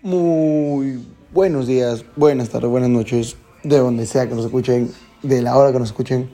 [0.00, 4.92] Muy buenos días, buenas tardes, buenas noches, de donde sea que nos escuchen,
[5.24, 6.30] de la hora que nos escuchen.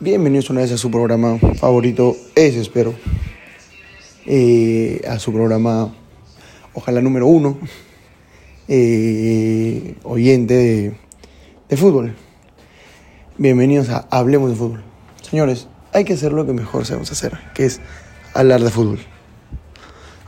[0.00, 2.92] Bienvenidos una vez a su programa favorito, ese espero.
[4.26, 5.94] Eh, a su programa,
[6.74, 7.56] ojalá número uno,
[8.68, 10.96] eh, oyente de,
[11.70, 12.16] de fútbol.
[13.38, 14.84] Bienvenidos a Hablemos de Fútbol.
[15.22, 17.80] Señores, hay que hacer lo que mejor sabemos hacer, que es
[18.34, 18.98] hablar de fútbol.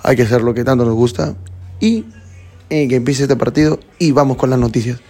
[0.02, 1.36] Hay que hacer lo que tanto nos gusta
[1.80, 2.06] y
[2.70, 5.00] eh, que empiece este partido y vamos con las noticias.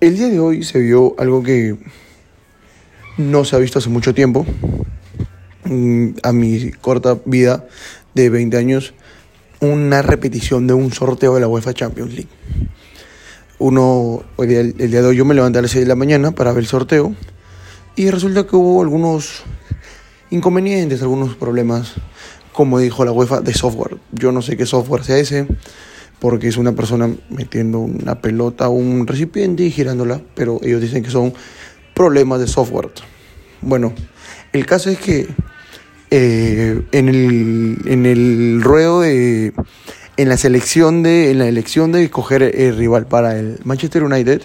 [0.00, 1.76] El día de hoy se vio algo que
[3.16, 4.46] no se ha visto hace mucho tiempo.
[5.64, 7.66] Mm, A mi corta vida
[8.14, 8.94] de 20 años,
[9.60, 12.28] una repetición de un sorteo de la UEFA Champions League.
[13.58, 15.94] Uno, el día, el día de hoy yo me levanté a las 6 de la
[15.94, 17.14] mañana para ver el sorteo
[17.96, 19.42] y resulta que hubo algunos
[20.30, 21.92] inconvenientes, algunos problemas,
[22.52, 23.98] como dijo la UEFA, de software.
[24.12, 25.46] Yo no sé qué software sea ese,
[26.20, 31.02] porque es una persona metiendo una pelota a un recipiente y girándola, pero ellos dicen
[31.02, 31.34] que son
[31.94, 32.90] problemas de software.
[33.60, 33.92] Bueno,
[34.52, 35.28] el caso es que
[36.10, 39.52] eh, en, el, en el ruedo de.
[40.16, 41.32] En la selección de.
[41.32, 44.42] En la elección de escoger el rival para el Manchester United,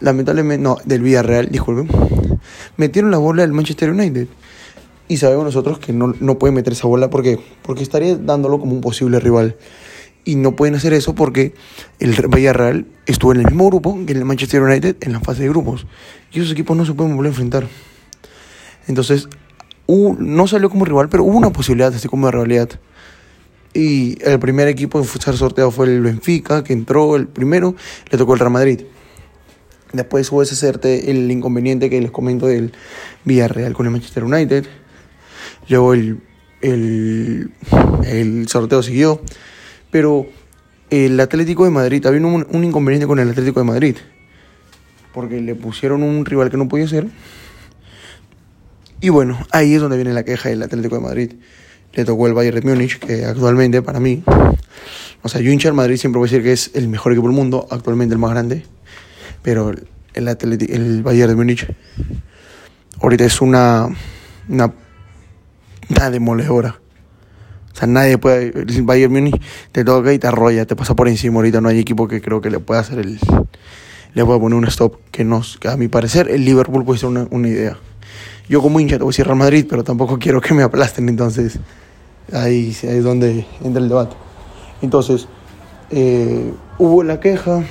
[0.00, 0.62] lamentablemente.
[0.62, 1.88] No, del Villarreal, disculpen.
[2.76, 4.26] Metieron la bola del Manchester United.
[5.06, 8.72] Y sabemos nosotros que no, no pueden meter esa bola porque, porque estaría dándolo como
[8.72, 9.56] un posible rival.
[10.24, 11.54] Y no pueden hacer eso porque
[11.98, 15.48] el Villarreal estuvo en el mismo grupo que el Manchester United en la fase de
[15.48, 15.86] grupos.
[16.32, 17.66] Y esos equipos no se pueden volver a enfrentar.
[18.86, 19.28] Entonces,
[19.86, 22.68] hubo- no salió como rival, pero hubo una posibilidad así como de rivalidad.
[23.72, 27.76] Y el primer equipo en ser sorteado fue el Benfica, que entró el primero,
[28.10, 28.82] le tocó el Real Madrid.
[29.92, 32.72] Después hubo ese serte el inconveniente que les comento del
[33.24, 34.66] Villarreal con el Manchester United.
[35.68, 36.20] Luego el,
[36.62, 37.50] el,
[38.04, 39.20] el sorteo siguió.
[39.90, 40.26] Pero
[40.90, 43.96] el Atlético de Madrid, había un, inconveniente con el Atlético de Madrid.
[45.12, 47.06] Porque le pusieron un rival que no podía ser.
[49.00, 51.32] Y bueno, ahí es donde viene la queja del Atlético de Madrid.
[51.92, 54.22] Le tocó el Bayern de Múnich, que actualmente para mí,
[55.22, 57.34] o sea, yo hincha Madrid siempre voy a decir que es el mejor equipo del
[57.34, 58.64] mundo, actualmente el más grande.
[59.42, 59.70] Pero
[60.14, 61.66] el, Atleti- el Bayern de Múnich
[63.00, 63.88] ahorita es una,
[64.48, 64.72] una,
[65.88, 66.80] una demoledora.
[67.86, 68.52] Nadie puede.
[68.58, 69.40] El Bayern Múnich
[69.72, 71.36] te toca y te arrolla, te pasa por encima.
[71.36, 73.18] Ahorita no hay equipo que creo que le pueda hacer el.
[74.14, 74.96] Le pueda poner un stop.
[75.10, 77.76] Que, nos, que a mi parecer el Liverpool puede ser una, una idea.
[78.48, 81.08] Yo como hincha te voy a Real Madrid, pero tampoco quiero que me aplasten.
[81.08, 81.58] Entonces,
[82.32, 84.16] ahí, ahí es donde entra el debate.
[84.82, 85.28] Entonces,
[85.90, 87.64] eh, hubo la queja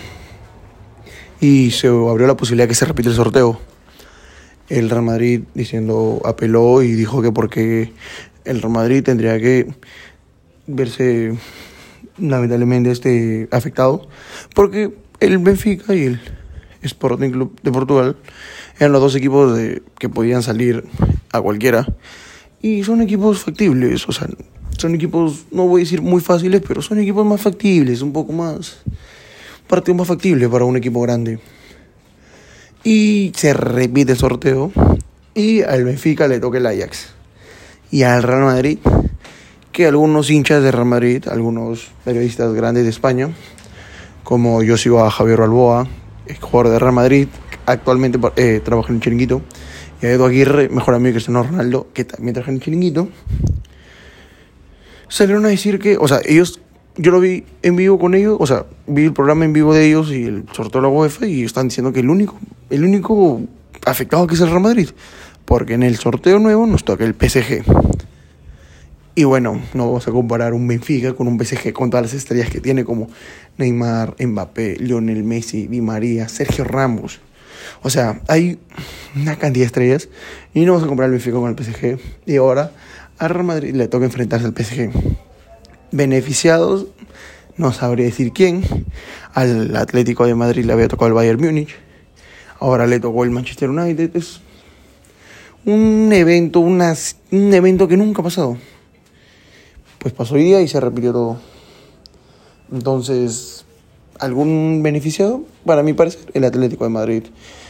[1.42, 3.59] y se abrió la posibilidad de que se repita el sorteo.
[4.68, 7.92] El Real Madrid diciendo, apeló y dijo que porque
[8.46, 9.68] el Real Madrid tendría que
[10.68, 11.38] verse
[12.18, 14.08] lamentablemente este, afectado,
[14.54, 16.22] porque el Benfica y el
[16.82, 18.18] Sporting Club de Portugal
[18.78, 19.60] eran los dos equipos
[19.98, 20.86] que podían salir
[21.32, 21.86] a cualquiera
[22.62, 24.28] y son equipos factibles, o sea,
[24.78, 28.34] son equipos, no voy a decir muy fáciles, pero son equipos más factibles, un poco
[28.34, 28.80] más,
[29.68, 31.40] partido más factible para un equipo grande.
[32.84, 34.72] Y se repite el sorteo
[35.34, 37.19] y al Benfica le toca el Ajax.
[37.92, 38.78] Y al Real Madrid,
[39.72, 43.30] que algunos hinchas de Real Madrid, algunos periodistas grandes de España,
[44.24, 45.88] como yo sigo a Javier Balboa,
[46.40, 47.28] jugador de Real Madrid,
[47.66, 49.42] actualmente eh, trabaja en el Chiringuito,
[50.02, 53.10] y a Edu Aguirre, mejor amigo de Cristiano Ronaldo, que también trabaja en el Chiringuito,
[55.08, 56.62] salieron a decir que, o sea, ellos,
[56.96, 59.88] yo lo vi en vivo con ellos, o sea, vi el programa en vivo de
[59.88, 62.38] ellos y el sorteo de la UEFA y están diciendo que el único,
[62.70, 63.42] el único
[63.86, 64.90] afectado que es el Real Madrid,
[65.50, 67.64] porque en el sorteo nuevo nos toca el PSG.
[69.16, 72.52] Y bueno, no vamos a comparar un Benfica con un PSG con todas las estrellas
[72.52, 73.08] que tiene como
[73.58, 77.20] Neymar, Mbappé, Lionel Messi, Di María, Sergio Ramos.
[77.82, 78.60] O sea, hay
[79.16, 80.10] una cantidad de estrellas
[80.54, 82.00] y no vamos a comparar el Benfica con el PSG.
[82.28, 82.72] Y ahora
[83.18, 84.92] a Real Madrid le toca enfrentarse al PSG.
[85.92, 86.86] Beneficiados,
[87.58, 88.63] no sabría decir quién.
[89.34, 91.75] Al Atlético de Madrid le había tocado el Bayern Múnich.
[92.60, 94.12] Ahora le tocó el Manchester United.
[95.66, 96.82] Un evento, un
[97.32, 98.58] evento que nunca ha pasado.
[100.00, 101.38] Pues pasó hoy día y se repitió todo.
[102.72, 103.66] Entonces,
[104.20, 105.44] ¿algún beneficiado?
[105.66, 107.24] Para mi parecer, el Atlético de Madrid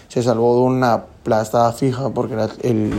[0.07, 2.91] se salvó de una aplastada fija porque el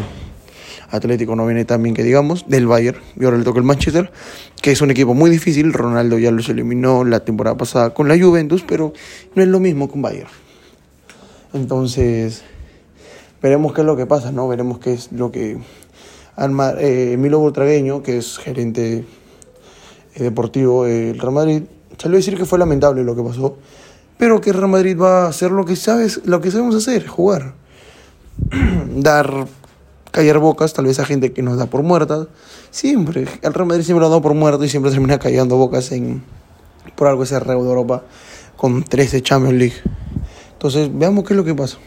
[0.91, 2.99] Atlético no viene tan bien que digamos, del Bayern.
[3.19, 4.11] Y ahora le toca el Manchester,
[4.61, 5.73] que es un equipo muy difícil.
[5.73, 8.93] Ronaldo ya los eliminó la temporada pasada con la Juventus, pero
[9.35, 10.31] no es lo mismo con Bayern.
[11.53, 12.43] Entonces,
[13.43, 14.49] veremos qué es lo que pasa, ¿no?
[14.49, 15.59] Veremos qué es lo que
[16.37, 19.05] Alma, eh, Emilio Butragueño, que es gerente
[20.15, 21.63] eh, deportivo del Real Madrid,
[21.99, 23.57] salió a decir que fue lamentable lo que pasó,
[24.17, 27.55] pero que Real Madrid va a hacer lo que sabes, lo que sabemos hacer, jugar.
[28.97, 29.47] Dar
[30.11, 32.27] callar bocas, tal vez a gente que nos da por muerta.
[32.71, 35.93] Siempre, el Real Madrid siempre lo ha dado por muerto y siempre termina callando bocas
[35.93, 36.23] en
[36.97, 38.03] por algo ese reo de Europa
[38.57, 39.77] con 13 Champions League.
[40.53, 41.79] Entonces, veamos qué es lo que pasa.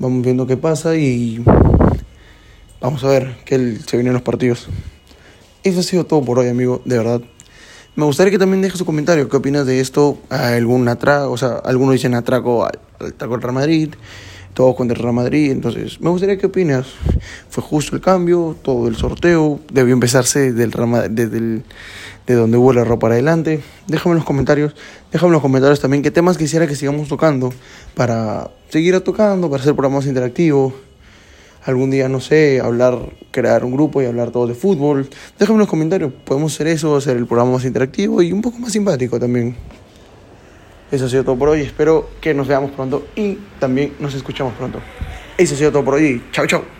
[0.00, 1.42] Vamos viendo qué pasa y
[2.80, 4.68] vamos a ver qué se vienen los partidos.
[5.64, 7.20] Eso ha sido todo por hoy, amigo, de verdad.
[7.96, 9.28] Me gustaría que también dejes su comentario.
[9.28, 10.18] ¿Qué opinas de esto?
[10.30, 11.32] ¿Algún atraco?
[11.32, 12.78] O sea, algunos dicen atraco al,
[13.08, 13.90] atraco al Real Madrid,
[14.54, 15.50] todos contra el Real Madrid.
[15.50, 16.86] Entonces, me gustaría que opinas.
[17.50, 18.54] ¿Fue justo el cambio?
[18.62, 19.58] ¿Todo el sorteo?
[19.72, 20.70] ¿Debió empezarse del
[21.10, 21.64] desde el,
[22.28, 23.60] de donde hubo el error para adelante?
[23.86, 24.74] Déjame en los comentarios.
[25.10, 27.52] Déjame en los comentarios también qué temas quisiera que sigamos tocando
[27.94, 30.74] para seguir tocando, para hacer programas interactivos
[31.64, 32.98] algún día, no sé, hablar,
[33.30, 35.08] crear un grupo y hablar todo de fútbol.
[35.38, 38.58] Déjame en los comentarios, podemos hacer eso, hacer el programa más interactivo y un poco
[38.58, 39.56] más simpático también.
[40.90, 44.54] Eso ha sido todo por hoy, espero que nos veamos pronto y también nos escuchamos
[44.54, 44.80] pronto.
[45.36, 46.77] Eso ha sido todo por hoy, chao chao.